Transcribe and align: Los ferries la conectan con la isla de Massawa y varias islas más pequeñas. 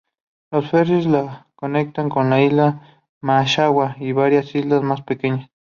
Los 0.49 0.67
ferries 0.71 1.05
la 1.05 1.45
conectan 1.53 2.09
con 2.09 2.31
la 2.31 2.41
isla 2.41 2.71
de 2.71 2.79
Massawa 3.21 3.97
y 3.99 4.13
varias 4.13 4.55
islas 4.55 4.81
más 4.81 5.03
pequeñas. 5.03 5.51